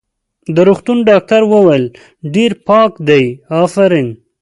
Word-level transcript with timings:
د 0.55 0.57
روغتون 0.67 0.97
ډاکټر 1.09 1.41
وویل: 1.51 1.85
ډېر 2.35 2.51
پاک 2.67 2.91
دی، 3.07 3.25
افرین. 3.63 4.07